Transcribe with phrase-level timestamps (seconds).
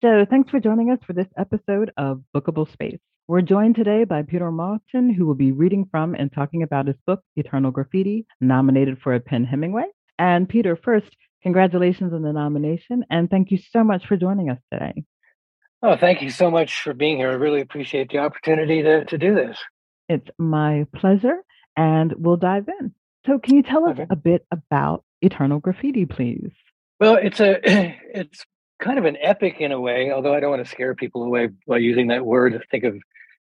[0.00, 3.00] So, thanks for joining us for this episode of Bookable Space.
[3.26, 6.94] We're joined today by Peter Marlton, who will be reading from and talking about his
[7.04, 9.86] book, Eternal Graffiti, nominated for a PEN Hemingway.
[10.16, 11.08] And Peter, first,
[11.42, 15.02] congratulations on the nomination, and thank you so much for joining us today.
[15.82, 17.30] Oh, thank you so much for being here.
[17.30, 19.58] I really appreciate the opportunity to, to do this.
[20.08, 21.38] It's my pleasure,
[21.76, 22.94] and we'll dive in.
[23.26, 24.06] So, can you tell us okay.
[24.08, 26.52] a bit about Eternal Graffiti, please?
[27.00, 27.58] Well, it's a
[28.14, 28.44] it's
[28.78, 31.48] kind of an epic in a way, although I don't want to scare people away
[31.66, 32.52] by using that word.
[32.52, 32.96] To think of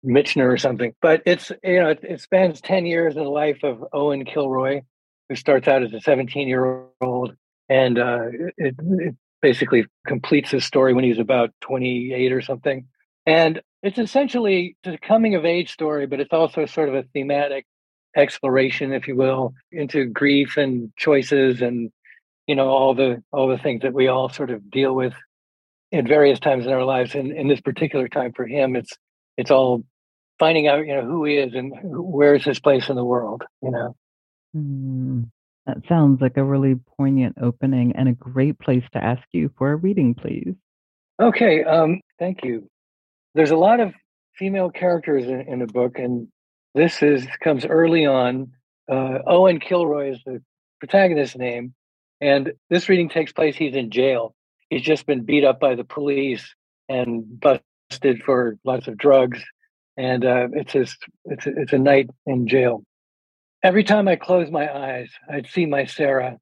[0.05, 0.93] Michener or something.
[1.01, 4.81] But it's you know it, it spans ten years in the life of Owen Kilroy,
[5.29, 7.35] who starts out as a 17 year old,
[7.69, 12.87] and uh, it, it basically completes his story when he's about 28 or something.
[13.25, 17.65] And it's essentially a coming of age story, but it's also sort of a thematic
[18.15, 21.91] exploration, if you will, into grief and choices and
[22.47, 25.13] you know all the all the things that we all sort of deal with
[25.93, 27.15] at various times in our lives.
[27.15, 28.91] And in this particular time for him, it's
[29.37, 29.83] it's all
[30.39, 33.43] finding out you know who he is and where's his place in the world.
[33.61, 33.95] You know.
[34.55, 35.29] Mm,
[35.65, 39.71] that sounds like a really poignant opening and a great place to ask you for
[39.71, 40.55] a reading, please.
[41.21, 42.69] Okay, um, thank you.
[43.33, 43.93] There's a lot of
[44.35, 46.27] female characters in, in the book, and
[46.75, 48.51] this is comes early on.
[48.91, 50.41] Uh, Owen Kilroy is the
[50.79, 51.73] protagonist's name,
[52.21, 53.55] and this reading takes place.
[53.55, 54.33] He's in jail.
[54.69, 56.55] He's just been beat up by the police
[56.89, 59.43] and busted for lots of drugs,
[59.97, 62.83] and uh, it's it's a, it's a night in jail.
[63.61, 66.37] Every time I closed my eyes, I'd see my Sarah.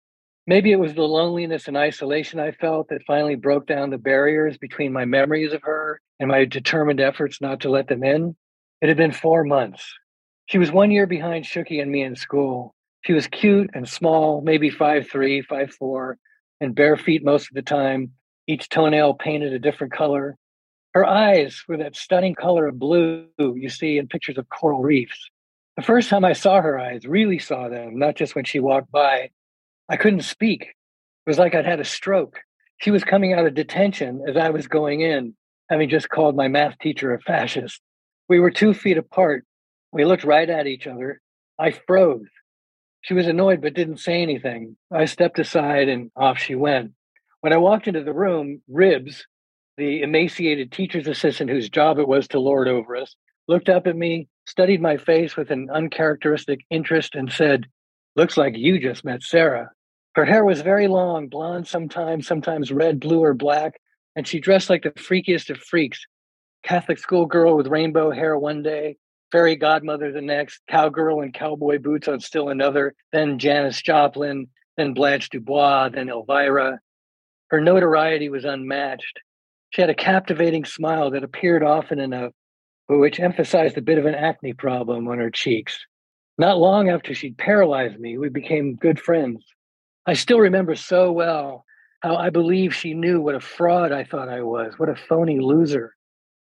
[0.47, 4.57] Maybe it was the loneliness and isolation I felt that finally broke down the barriers
[4.57, 8.35] between my memories of her and my determined efforts not to let them in.
[8.81, 9.93] It had been four months.
[10.47, 12.73] She was one year behind Shuki and me in school.
[13.03, 16.17] She was cute and small, maybe five three, five four,
[16.59, 18.11] and bare feet most of the time,
[18.47, 20.37] each toenail painted a different color.
[20.93, 25.29] Her eyes were that stunning color of blue you see in pictures of coral reefs.
[25.77, 28.91] The first time I saw her eyes, really saw them, not just when she walked
[28.91, 29.31] by,
[29.89, 30.63] I couldn't speak.
[30.63, 32.39] It was like I'd had a stroke.
[32.77, 35.33] She was coming out of detention as I was going in,
[35.69, 37.81] having just called my math teacher a fascist.
[38.27, 39.45] We were two feet apart,
[39.91, 41.21] we looked right at each other.
[41.59, 42.27] I froze.
[43.01, 44.77] She was annoyed but didn't say anything.
[44.91, 46.91] I stepped aside and off she went.
[47.41, 49.25] When I walked into the room, Ribs,
[49.77, 53.15] the emaciated teacher's assistant whose job it was to lord over us,
[53.47, 57.65] looked up at me, studied my face with an uncharacteristic interest, and said,
[58.15, 59.71] Looks like you just met Sarah.
[60.13, 63.79] Her hair was very long, blonde sometimes, sometimes red, blue, or black,
[64.15, 66.05] and she dressed like the freakiest of freaks.
[66.63, 68.97] Catholic schoolgirl with rainbow hair one day,
[69.31, 74.47] fairy godmother the next, cowgirl and cowboy boots on still another, then Janis Joplin,
[74.77, 76.79] then Blanche Dubois, then Elvira.
[77.49, 79.19] Her notoriety was unmatched.
[79.71, 82.33] She had a captivating smile that appeared often enough,
[82.87, 85.77] but which emphasized a bit of an acne problem on her cheeks.
[86.37, 89.45] Not long after she'd paralyzed me, we became good friends.
[90.05, 91.65] I still remember so well
[92.01, 95.39] how I believe she knew what a fraud I thought I was, what a phony
[95.39, 95.95] loser.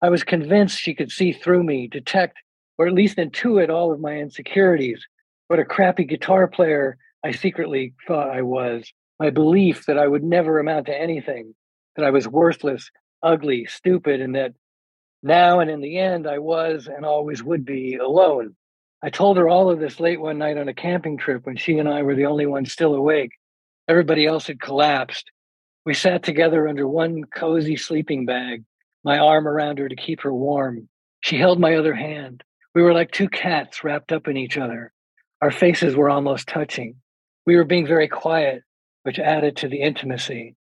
[0.01, 2.37] I was convinced she could see through me, detect
[2.83, 5.07] or at least intuit all of my insecurities.
[5.47, 8.91] What a crappy guitar player I secretly thought I was.
[9.21, 11.55] My belief that I would never amount to anything,
[11.95, 14.51] that I was worthless, ugly, stupid, and that
[15.21, 18.53] now and in the end I was and always would be alone.
[19.01, 21.77] I told her all of this late one night on a camping trip when she
[21.77, 23.31] and I were the only ones still awake.
[23.87, 25.31] Everybody else had collapsed.
[25.85, 28.65] We sat together under one cozy sleeping bag,
[29.05, 30.89] my arm around her to keep her warm.
[31.21, 32.43] She held my other hand.
[32.75, 34.91] We were like two cats wrapped up in each other.
[35.41, 36.95] Our faces were almost touching.
[37.45, 38.63] We were being very quiet,
[39.03, 40.55] which added to the intimacy.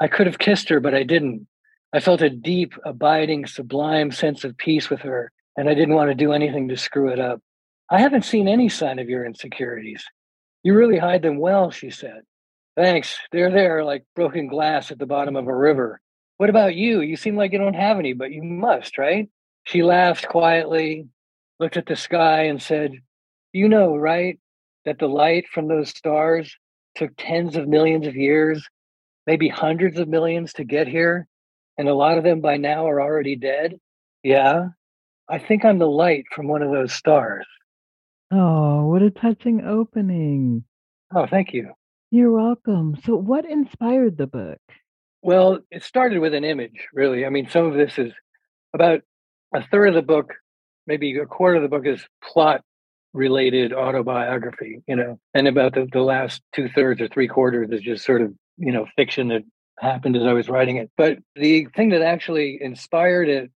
[0.00, 1.46] I could have kissed her, but I didn't.
[1.92, 6.10] I felt a deep, abiding, sublime sense of peace with her, and I didn't want
[6.10, 7.40] to do anything to screw it up.
[7.90, 10.02] I haven't seen any sign of your insecurities.
[10.62, 12.22] You really hide them well, she said.
[12.76, 13.18] Thanks.
[13.30, 16.00] They're there like broken glass at the bottom of a river.
[16.38, 17.02] What about you?
[17.02, 19.28] You seem like you don't have any, but you must, right?
[19.64, 21.06] She laughed quietly,
[21.62, 22.90] looked at the sky and said,
[23.52, 24.40] You know, right,
[24.84, 26.56] that the light from those stars
[26.96, 28.66] took tens of millions of years,
[29.28, 31.28] maybe hundreds of millions to get here,
[31.78, 33.76] and a lot of them by now are already dead?
[34.24, 34.70] Yeah,
[35.28, 37.46] I think I'm the light from one of those stars.
[38.32, 40.64] Oh, what a touching opening.
[41.14, 41.70] Oh, thank you.
[42.10, 42.98] You're welcome.
[43.04, 44.58] So, what inspired the book?
[45.22, 47.24] Well, it started with an image, really.
[47.24, 48.12] I mean, some of this is
[48.74, 49.02] about
[49.54, 50.32] a third of the book
[50.86, 52.62] maybe a quarter of the book is plot
[53.12, 57.82] related autobiography, you know, and about the, the last two thirds or three quarters is
[57.82, 59.42] just sort of, you know, fiction that
[59.78, 60.90] happened as I was writing it.
[60.96, 63.50] But the thing that actually inspired it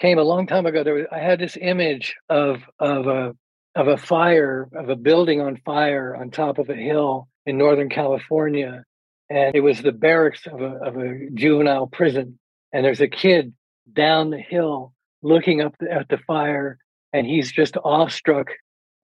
[0.00, 0.82] came a long time ago.
[0.82, 3.34] There was, I had this image of of a
[3.76, 7.88] of a fire of a building on fire on top of a hill in Northern
[7.88, 8.84] California,
[9.28, 12.38] and it was the barracks of a of a juvenile prison.
[12.72, 13.52] And there's a kid
[13.92, 16.78] down the hill looking up at the fire,
[17.12, 18.48] and he's just awestruck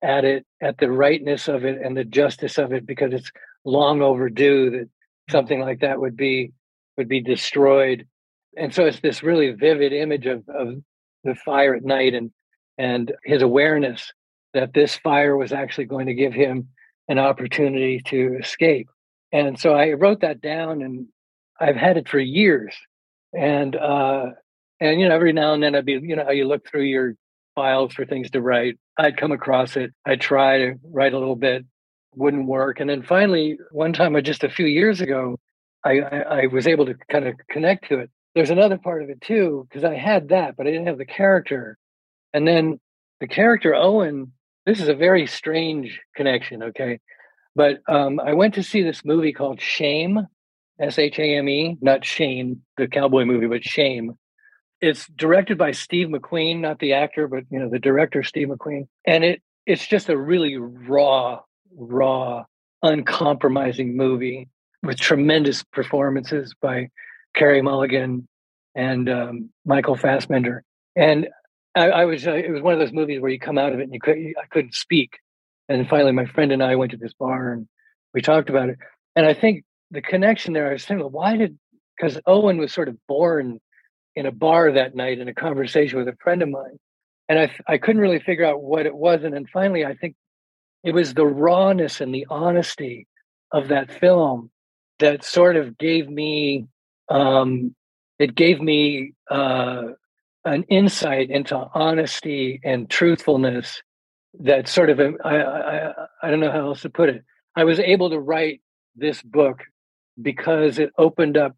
[0.03, 3.31] at it, at the rightness of it and the justice of it, because it's
[3.65, 4.89] long overdue that
[5.31, 6.53] something like that would be
[6.97, 8.07] would be destroyed.
[8.57, 10.83] And so it's this really vivid image of, of
[11.25, 12.31] the fire at night and
[12.79, 14.13] and his awareness
[14.55, 16.69] that this fire was actually going to give him
[17.09, 18.89] an opportunity to escape.
[19.33, 21.07] And so I wrote that down and
[21.61, 22.75] I've had it for years.
[23.35, 24.31] And uh
[24.81, 26.83] and you know, every now and then I'd be, you know, how you look through
[26.83, 27.15] your
[27.55, 28.79] files for things to write.
[28.99, 29.93] I'd come across it.
[30.05, 31.65] I'd try to write a little bit,
[32.15, 32.81] wouldn't work.
[32.81, 35.39] And then finally, one time, just a few years ago,
[35.85, 38.11] I, I, I was able to kind of connect to it.
[38.35, 41.07] There's another part of it too, because I had that, but I didn't have the
[41.07, 41.79] character.
[42.35, 42.79] And then
[43.21, 44.33] the character Owen,
[44.67, 47.01] this is a very strange connection, okay?
[47.55, 50.27] But um, I went to see this movie called Shame,
[50.79, 54.13] S H A M E, not Shame, the cowboy movie, but Shame.
[54.81, 58.89] It's directed by Steve McQueen, not the actor, but you know the director Steve McQueen,
[59.07, 61.41] and it it's just a really raw,
[61.77, 62.45] raw,
[62.83, 64.49] uncompromising movie
[64.83, 66.89] with tremendous performances by
[67.35, 68.29] Carey Mulligan
[68.75, 70.63] and um, Michael Fassbender.
[70.95, 71.29] And
[71.75, 73.81] I, I was uh, it was one of those movies where you come out of
[73.81, 75.19] it and you could I couldn't speak.
[75.69, 77.67] And finally, my friend and I went to this bar and
[78.15, 78.79] we talked about it.
[79.17, 81.59] And I think the connection there, I was thinking, why did
[81.97, 83.59] because Owen was sort of born
[84.17, 86.79] in a bar that night in a conversation with a friend of mine,
[87.29, 89.23] and I I couldn't really figure out what it was.
[89.23, 90.17] And then finally, I think
[90.83, 93.07] it was the rawness and the honesty
[93.53, 94.51] of that film
[94.99, 96.67] that sort of gave me
[97.09, 97.75] um,
[98.19, 99.83] it gave me uh,
[100.45, 103.83] an insight into honesty and truthfulness
[104.41, 105.93] that sort of I, I
[106.23, 107.25] I don't know how else to put it.
[107.55, 108.61] I was able to write
[108.97, 109.63] this book
[110.21, 111.57] because it opened up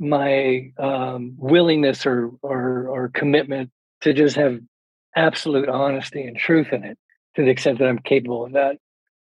[0.00, 3.70] my um, willingness or, or or commitment
[4.00, 4.58] to just have
[5.14, 6.98] absolute honesty and truth in it
[7.36, 8.78] to the extent that I'm capable of that.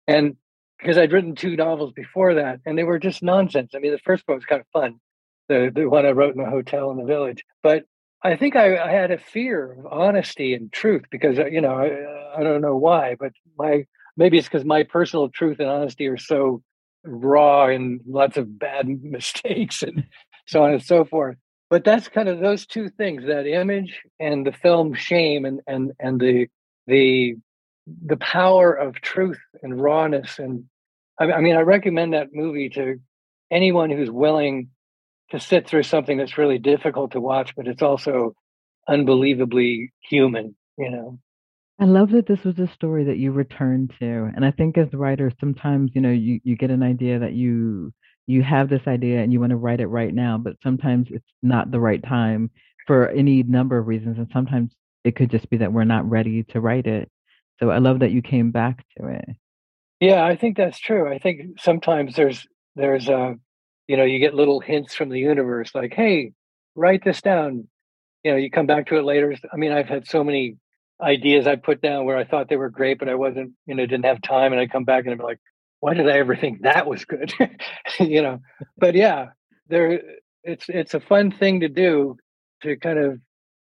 [0.07, 0.36] And
[0.77, 3.72] because I'd written two novels before that, and they were just nonsense.
[3.74, 5.00] I mean, the first book was kind of fun,
[5.48, 7.44] the the one I wrote in a hotel in the village.
[7.63, 7.86] But
[8.22, 12.39] I think I, I had a fear of honesty and truth because you know I,
[12.39, 13.86] I don't know why, but my
[14.18, 16.62] maybe it's because my personal truth and honesty are so
[17.04, 20.06] raw and lots of bad mistakes and
[20.45, 21.38] so on and so forth.
[21.69, 25.92] But that's kind of those two things: that image and the film Shame, and and
[26.00, 26.47] and the
[26.88, 27.36] the
[28.06, 30.39] the power of truth and rawness.
[30.39, 30.65] And
[31.19, 33.00] I, I mean, I recommend that movie to
[33.51, 34.69] anyone who's willing
[35.31, 38.36] to sit through something that's really difficult to watch, but it's also
[38.88, 41.19] unbelievably human, you know.
[41.80, 44.31] I love that this was a story that you returned to.
[44.36, 47.91] And I think as writers, sometimes, you know, you, you get an idea that you
[48.27, 51.31] you have this idea and you want to write it right now, but sometimes it's
[51.44, 52.50] not the right time
[52.88, 54.18] for any number of reasons.
[54.18, 57.10] And sometimes it could just be that we're not ready to write it.
[57.60, 59.25] So I love that you came back to it.
[60.00, 61.12] Yeah, I think that's true.
[61.12, 62.45] I think sometimes there's
[62.75, 63.36] there's a
[63.88, 66.31] you know, you get little hints from the universe like, hey,
[66.75, 67.68] write this down.
[68.24, 69.36] You know, you come back to it later.
[69.54, 70.58] I mean, I've had so many
[71.00, 73.86] ideas I put down where I thought they were great, but I wasn't, you know,
[73.86, 74.51] didn't have time.
[74.51, 75.39] And I come back and I'm like,
[75.79, 77.34] why did I ever think that was good?
[78.00, 78.39] you know,
[78.77, 79.27] but yeah,
[79.67, 80.01] there
[80.44, 82.17] it's it's a fun thing to do
[82.63, 83.20] to kind of,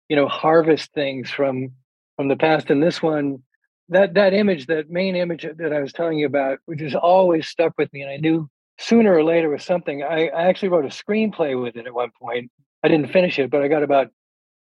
[0.09, 1.69] you know, harvest things from
[2.15, 2.69] from the past.
[2.69, 3.43] And this one,
[3.89, 7.47] that that image, that main image that I was telling you about, which has always
[7.47, 8.49] stuck with me, and I knew
[8.79, 10.03] sooner or later was something.
[10.03, 12.51] I, I actually wrote a screenplay with it at one point.
[12.83, 14.09] I didn't finish it, but I got about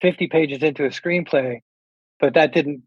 [0.02, 1.60] 50 pages into a screenplay,
[2.20, 2.84] but that didn't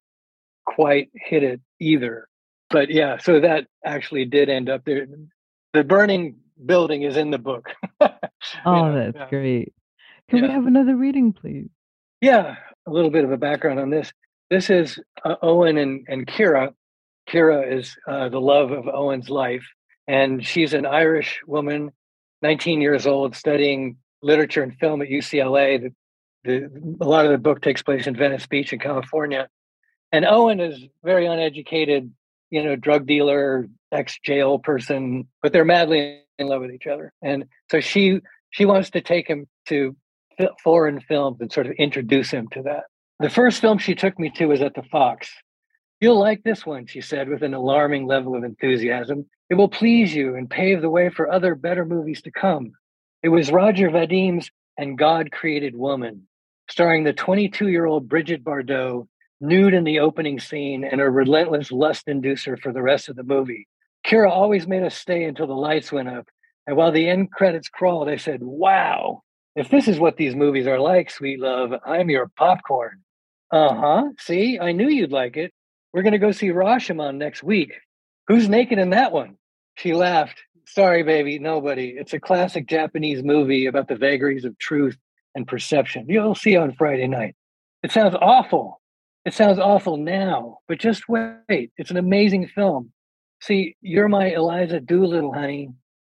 [0.64, 2.26] quite hit it either.
[2.70, 5.06] But yeah, so that actually did end up there.
[5.72, 7.70] The burning building is in the book.
[8.00, 8.08] oh,
[8.64, 9.28] know, that's yeah.
[9.28, 9.72] great.
[10.28, 10.46] Can yeah.
[10.46, 11.68] we have another reading, please?
[12.20, 14.12] Yeah, a little bit of a background on this.
[14.50, 16.72] This is uh, Owen and, and Kiera.
[17.28, 19.64] Kiera is uh, the love of Owen's life.
[20.06, 21.92] And she's an Irish woman,
[22.42, 25.80] 19 years old, studying literature and film at UCLA.
[25.80, 25.92] The,
[26.44, 29.48] the, a lot of the book takes place in Venice Beach in California.
[30.12, 32.12] And Owen is very uneducated,
[32.50, 37.12] you know, drug dealer, ex jail person, but they're madly in love with each other.
[37.22, 39.96] And so she she wants to take him to
[40.62, 42.84] foreign films and sort of introduce him to that.
[43.20, 45.30] The first film she took me to was at the Fox.
[46.00, 49.26] You'll like this one, she said with an alarming level of enthusiasm.
[49.50, 52.72] It will please you and pave the way for other better movies to come.
[53.22, 56.26] It was Roger Vadim's And God Created Woman,
[56.70, 59.06] starring the 22 year old Brigitte Bardot,
[59.40, 63.22] nude in the opening scene and a relentless lust inducer for the rest of the
[63.22, 63.66] movie.
[64.06, 66.26] Kiera always made us stay until the lights went up.
[66.66, 69.22] And while the end credits crawled, I said, Wow,
[69.56, 73.02] if this is what these movies are like, sweet love, I'm your popcorn.
[73.50, 74.04] Uh huh.
[74.18, 75.52] See, I knew you'd like it.
[75.92, 77.72] We're going to go see Rashomon next week.
[78.28, 79.36] Who's naked in that one?
[79.76, 80.40] She laughed.
[80.66, 81.94] Sorry, baby, nobody.
[81.98, 84.96] It's a classic Japanese movie about the vagaries of truth
[85.34, 86.06] and perception.
[86.08, 87.34] You'll see on Friday night.
[87.82, 88.79] It sounds awful.
[89.24, 91.70] It sounds awful now, but just wait.
[91.76, 92.92] It's an amazing film.
[93.42, 95.68] See, you're my Eliza Doolittle, honey.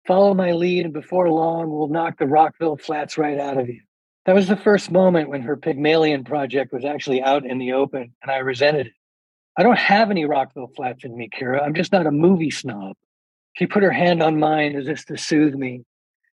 [0.08, 3.82] Follow my lead, and before long, we'll knock the Rockville flats right out of you.
[4.26, 8.14] That was the first moment when her Pygmalion project was actually out in the open,
[8.22, 8.94] and I resented it.
[9.58, 11.64] I don't have any Rockville flats in me, Kiera.
[11.64, 12.96] I'm just not a movie snob.
[13.54, 15.84] She put her hand on mine as if to soothe me.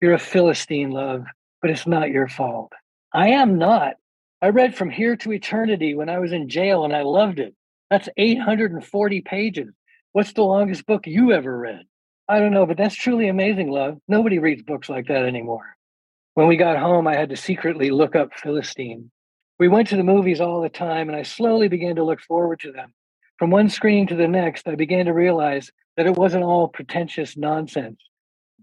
[0.02, 1.26] You're a Philistine, love,
[1.62, 2.72] but it's not your fault.
[3.14, 3.96] I am not.
[4.42, 7.54] I read From Here to Eternity when I was in jail and I loved it.
[7.90, 9.68] That's 840 pages.
[10.14, 11.82] What's the longest book you ever read?
[12.30, 13.98] I don't know, but that's truly amazing, love.
[14.08, 15.76] Nobody reads books like that anymore.
[16.36, 19.12] When we got home, I had to secretly look up Philistine.
[19.60, 22.62] We went to the movies all the time, and I slowly began to look forward
[22.62, 22.94] to them.
[23.38, 27.36] From one screen to the next, I began to realize that it wasn't all pretentious
[27.36, 28.00] nonsense.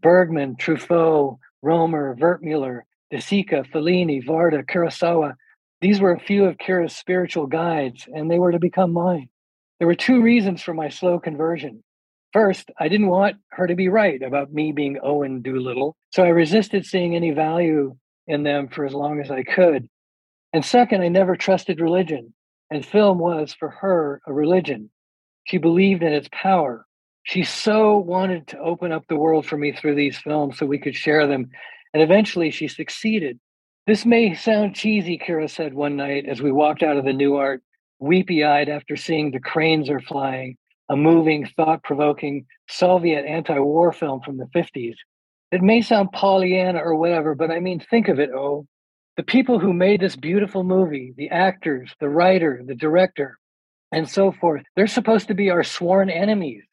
[0.00, 5.34] Bergman, Truffaut, Rohmer, Wertmuller, De Sica, Fellini, Varda, Kurosawa,
[5.80, 9.28] these were a few of Kiera's spiritual guides, and they were to become mine.
[9.78, 11.82] There were two reasons for my slow conversion.
[12.32, 16.28] First, I didn't want her to be right about me being Owen Doolittle, so I
[16.28, 19.88] resisted seeing any value in them for as long as I could.
[20.52, 22.34] And second, I never trusted religion
[22.70, 24.90] and film was for her a religion.
[25.44, 26.84] She believed in its power.
[27.22, 30.78] She so wanted to open up the world for me through these films so we
[30.78, 31.50] could share them.
[31.92, 33.38] And eventually she succeeded.
[33.86, 37.60] This may sound cheesy, Kiera said one night as we walked out of the Nuart,
[38.00, 40.56] weepy eyed after seeing The Cranes Are Flying,
[40.88, 44.96] a moving, thought provoking Soviet anti war film from the 50s.
[45.52, 48.66] It may sound Pollyanna or whatever, but I mean, think of it, oh
[49.16, 53.38] the people who made this beautiful movie, the actors, the writer, the director,
[53.90, 56.64] and so forth, they're supposed to be our sworn enemies.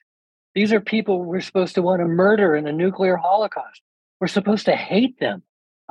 [0.54, 3.82] These are people we're supposed to want to murder in a nuclear holocaust.
[4.20, 5.42] We're supposed to hate them.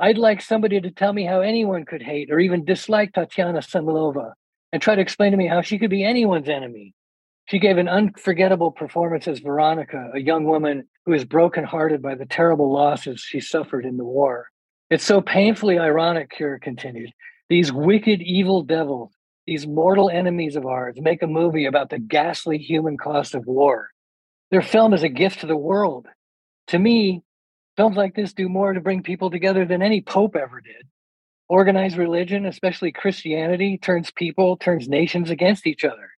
[0.03, 4.33] I'd like somebody to tell me how anyone could hate or even dislike Tatiana Samoilova
[4.73, 6.93] and try to explain to me how she could be anyone's enemy.
[7.45, 12.25] She gave an unforgettable performance as Veronica, a young woman who is brokenhearted by the
[12.25, 14.49] terrible losses she suffered in the war.
[14.89, 17.11] It's so painfully ironic, Kiera continued.
[17.47, 19.13] These wicked, evil devils,
[19.47, 23.87] these mortal enemies of ours, make a movie about the ghastly human cost of war.
[24.51, 26.07] Their film is a gift to the world.
[26.67, 27.23] To me,
[27.77, 30.87] films like this do more to bring people together than any pope ever did.
[31.49, 36.09] Organized religion, especially Christianity, turns people, turns nations against each other.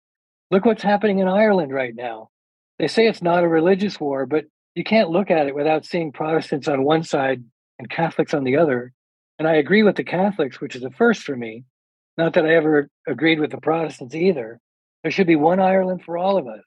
[0.51, 2.31] Look what's happening in Ireland right now.
[2.79, 4.45] They say it's not a religious war, but
[4.75, 7.43] you can't look at it without seeing Protestants on one side
[7.79, 8.93] and Catholics on the other.
[9.39, 11.65] And I agree with the Catholics, which is a first for me.
[12.17, 14.61] Not that I ever agreed with the Protestants either.
[15.03, 16.63] There should be one Ireland for all of us.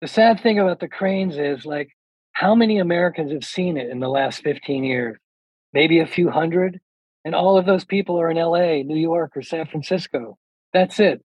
[0.00, 1.90] The sad thing about the cranes is like,
[2.38, 5.18] how many Americans have seen it in the last 15 years?
[5.72, 6.78] Maybe a few hundred.
[7.24, 10.38] And all of those people are in LA, New York, or San Francisco.
[10.72, 11.20] That's it.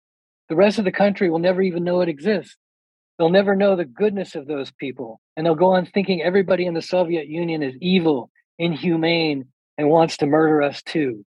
[0.48, 2.56] The rest of the country will never even know it exists.
[3.20, 5.20] They'll never know the goodness of those people.
[5.36, 10.16] And they'll go on thinking everybody in the Soviet Union is evil inhumane and wants
[10.18, 11.26] to murder us too.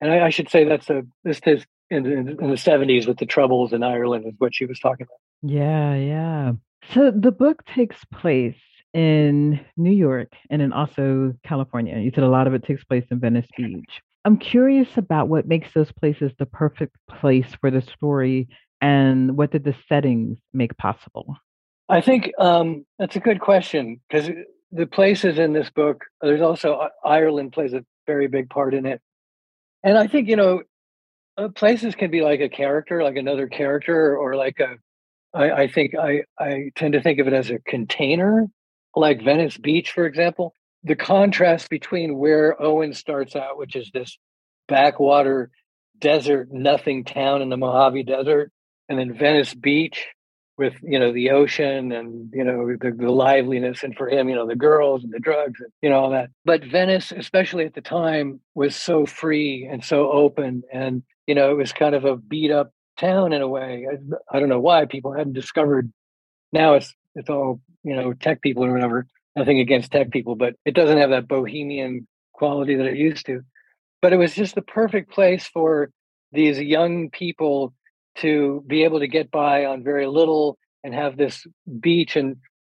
[0.00, 3.18] And I, I should say that's a this is in, in, in the seventies with
[3.18, 5.50] the troubles in Ireland is what she was talking about.
[5.52, 6.52] Yeah, yeah.
[6.94, 8.54] So the book takes place
[8.94, 11.98] in New York and then also California.
[11.98, 14.00] You said a lot of it takes place in Venice Beach.
[14.24, 18.48] I'm curious about what makes those places the perfect place for the story
[18.80, 21.36] and what did the settings make possible?
[21.88, 24.30] I think um, that's a good question because
[24.72, 28.86] the places in this book, there's also uh, Ireland plays a very big part in
[28.86, 29.00] it.
[29.82, 30.62] And I think, you know,
[31.36, 34.76] uh, places can be like a character, like another character, or like a,
[35.32, 38.46] I, I think I, I tend to think of it as a container,
[38.94, 40.54] like Venice Beach, for example.
[40.84, 44.16] The contrast between where Owen starts out, which is this
[44.68, 45.50] backwater
[45.98, 48.52] desert, nothing town in the Mojave Desert,
[48.88, 50.06] and then Venice Beach,
[50.58, 54.34] with you know the ocean and you know the, the, liveliness and for him you
[54.34, 57.74] know the girls and the drugs and you know all that but venice especially at
[57.74, 62.04] the time was so free and so open and you know it was kind of
[62.04, 65.90] a beat up town in a way I, I don't know why people hadn't discovered
[66.52, 69.06] now it's it's all you know tech people or whatever
[69.36, 72.06] nothing against tech people but it doesn't have that bohemian
[72.38, 73.42] quality that it used to.
[74.00, 75.90] But it was just the perfect place for
[76.32, 77.74] these young people
[78.18, 81.46] to be able to get by on very little and have this
[81.80, 82.16] beach.
[82.16, 82.36] And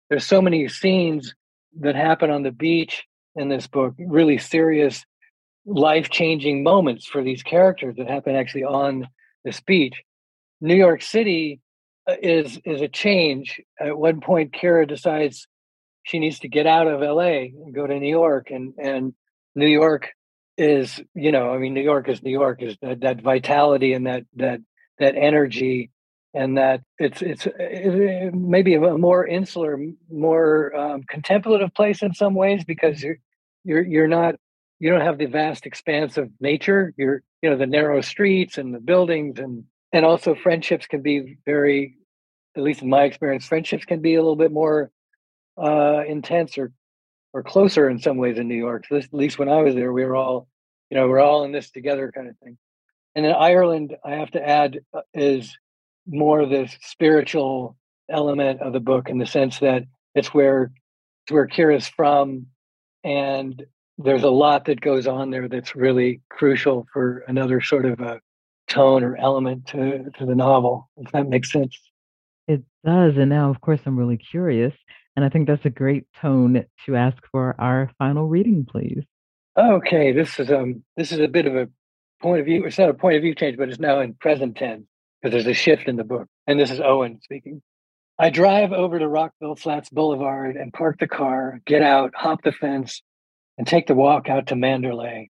[0.09, 1.33] there's so many scenes
[1.79, 3.05] that happen on the beach
[3.35, 5.05] in this book, really serious,
[5.65, 9.07] life changing moments for these characters that happen actually on
[9.45, 10.01] this beach.
[10.59, 11.59] New York City
[12.07, 13.61] Uh, is is a change.
[13.79, 15.47] At one point, Kiera decides
[16.03, 19.13] she needs to get out of LA and go to New York, and and
[19.55, 20.09] New York
[20.57, 24.07] is you know I mean New York is New York is that, that vitality and
[24.07, 24.61] that that
[24.97, 25.91] that energy
[26.33, 29.77] and that it's it's uh, it, uh, maybe a more insular,
[30.09, 33.17] more um, contemplative place in some ways because you're
[33.63, 34.35] you're you're not
[34.79, 36.93] you don't have the vast expanse of nature.
[36.97, 41.37] You're you know the narrow streets and the buildings and and also friendships can be
[41.45, 41.97] very,
[42.55, 44.91] at least in my experience, friendships can be a little bit more
[45.57, 46.71] uh, intense or
[47.33, 48.85] or closer in some ways in New York.
[48.87, 50.47] So this, at least when I was there, we were all
[50.89, 52.57] you know we're all in this together kind of thing.
[53.15, 55.57] And then Ireland, I have to add, uh, is
[56.07, 57.75] more the spiritual
[58.09, 59.83] element of the book in the sense that
[60.15, 60.71] it's where
[61.23, 62.47] it's where Kiera's from,
[63.03, 63.63] and
[63.97, 68.19] there's a lot that goes on there that's really crucial for another sort of a
[68.71, 70.89] tone or element to to the novel.
[70.97, 71.77] If that makes sense.
[72.47, 74.73] It does, and now of course I'm really curious,
[75.15, 79.03] and I think that's a great tone to ask for our final reading, please.
[79.57, 81.69] Okay, this is um this is a bit of a
[82.21, 82.65] point of view.
[82.65, 84.85] It's not a point of view change, but it's now in present tense
[85.21, 86.27] because there's a shift in the book.
[86.47, 87.61] And this is Owen speaking.
[88.17, 92.51] I drive over to Rockville Flats Boulevard and park the car, get out, hop the
[92.51, 93.01] fence,
[93.57, 95.30] and take the walk out to Manderley.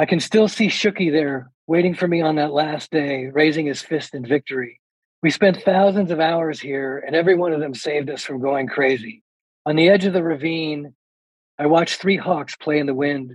[0.00, 3.82] I can still see Shooky there, waiting for me on that last day, raising his
[3.82, 4.80] fist in victory.
[5.22, 8.66] We spent thousands of hours here, and every one of them saved us from going
[8.66, 9.22] crazy.
[9.66, 10.94] On the edge of the ravine,
[11.58, 13.34] I watch three hawks play in the wind.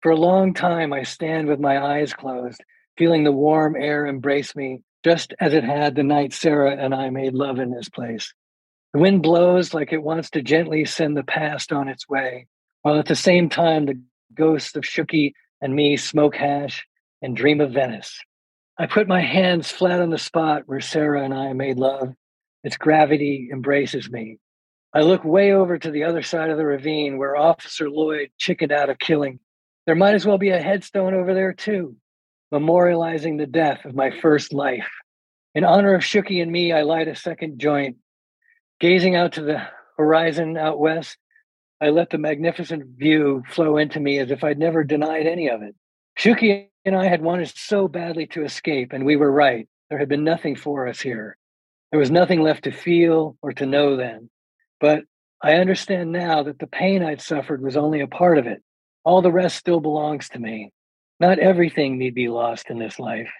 [0.00, 2.62] For a long time, I stand with my eyes closed,
[2.96, 7.10] feeling the warm air embrace me just as it had the night Sarah and I
[7.10, 8.32] made love in this place.
[8.94, 12.46] The wind blows like it wants to gently send the past on its way,
[12.82, 14.00] while at the same time the
[14.32, 16.86] ghosts of Shooky and me smoke hash
[17.22, 18.20] and dream of Venice.
[18.78, 22.14] I put my hands flat on the spot where Sarah and I made love.
[22.62, 24.38] Its gravity embraces me.
[24.94, 28.72] I look way over to the other side of the ravine where Officer Lloyd chickened
[28.72, 29.40] out of killing.
[29.86, 31.96] There might as well be a headstone over there, too
[32.52, 34.88] memorializing the death of my first life.
[35.54, 37.96] In honor of Shooky and me, I light a second joint.
[38.80, 39.62] Gazing out to the
[39.96, 41.18] horizon out west,
[41.80, 45.62] I let the magnificent view flow into me as if I'd never denied any of
[45.62, 45.76] it.
[46.18, 49.68] Shooky and I had wanted so badly to escape, and we were right.
[49.88, 51.36] There had been nothing for us here.
[51.90, 54.28] There was nothing left to feel or to know then.
[54.80, 55.04] But
[55.40, 58.62] I understand now that the pain I'd suffered was only a part of it.
[59.04, 60.72] All the rest still belongs to me.
[61.20, 63.30] Not everything need be lost in this life.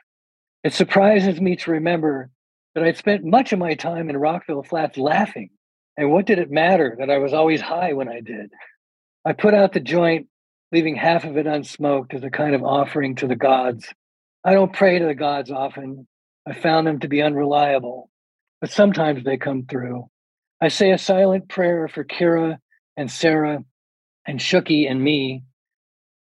[0.62, 2.30] It surprises me to remember
[2.74, 5.50] that I'd spent much of my time in Rockville Flats laughing.
[5.98, 8.52] And what did it matter that I was always high when I did?
[9.24, 10.28] I put out the joint,
[10.70, 13.92] leaving half of it unsmoked as a kind of offering to the gods.
[14.44, 16.06] I don't pray to the gods often.
[16.46, 18.10] I found them to be unreliable,
[18.60, 20.08] but sometimes they come through.
[20.60, 22.58] I say a silent prayer for Kiera
[22.96, 23.64] and Sarah
[24.24, 25.42] and Shuki and me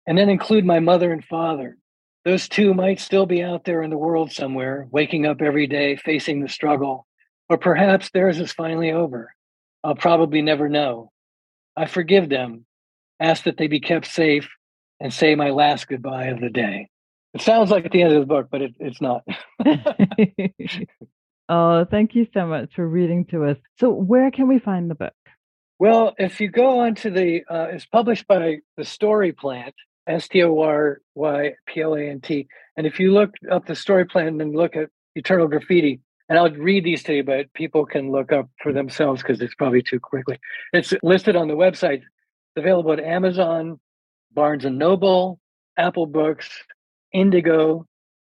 [0.07, 1.77] and then include my mother and father.
[2.25, 5.97] Those two might still be out there in the world somewhere, waking up every day,
[5.97, 7.05] facing the struggle.
[7.47, 9.33] Or perhaps theirs is finally over.
[9.87, 11.11] I'll probably never know.
[11.77, 12.65] I forgive them,
[13.21, 14.49] ask that they be kept safe,
[14.99, 16.89] and say my last goodbye of the day.
[17.33, 19.23] It sounds like at the end of the book, but it, it's not.
[21.49, 23.55] oh, thank you so much for reading to us.
[23.79, 25.13] So, where can we find the book?
[25.79, 29.73] Well, if you go on to the, uh, it's published by the Story Plant,
[30.05, 32.45] S T O R Y P L A N T.
[32.75, 36.51] And if you look up the story Plant and look at Eternal Graffiti, and I'll
[36.51, 39.99] read these to you, but people can look up for themselves because it's probably too
[39.99, 40.39] quickly.
[40.73, 42.01] It's listed on the website.
[42.55, 43.79] Available at Amazon,
[44.33, 45.39] Barnes and Noble,
[45.77, 46.49] Apple Books,
[47.13, 47.85] Indigo,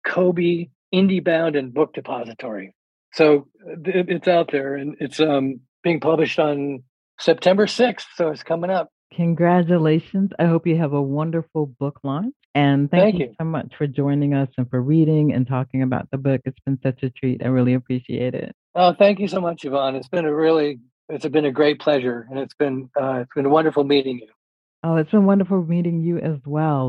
[0.05, 2.75] Kobo, IndieBound, and Book Depository.
[3.13, 6.83] So it's out there, and it's um, being published on
[7.19, 8.05] September 6th.
[8.15, 8.89] So it's coming up.
[9.13, 10.31] Congratulations.
[10.39, 12.33] I hope you have a wonderful book launch.
[12.55, 15.81] And thank, thank you, you so much for joining us and for reading and talking
[15.81, 16.41] about the book.
[16.45, 17.43] It's been such a treat.
[17.43, 18.55] I really appreciate it.
[18.75, 19.95] Oh, thank you so much, Yvonne.
[19.95, 23.49] It's been a really, it's been a great pleasure, and it's been, uh, it's been
[23.49, 24.27] wonderful meeting you.
[24.83, 26.87] Oh, it's been wonderful meeting you as well.